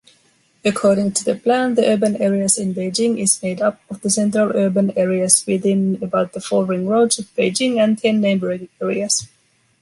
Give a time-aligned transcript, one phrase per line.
[0.65, 4.49] According to the plan, the urban areas in Beijing is made up of the central
[4.57, 9.27] urban areas within about the four ring roads of Beijing and ten neighboring areas.